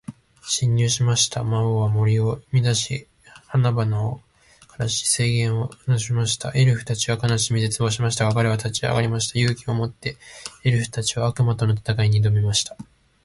[0.07, 1.43] ある日、森に悪意を持つ魔王が侵入しました。
[1.43, 3.07] 魔王は森を乱し、
[3.45, 4.21] 花々を
[4.67, 6.51] 枯らし、水源を汚しました。
[6.55, 9.37] エルフたちは悲しみ、絶望しましたが、彼らは立ち上がりました。
[9.37, 10.17] 勇気を持って、
[10.63, 12.75] エルフたちは魔王との戦いに挑みました。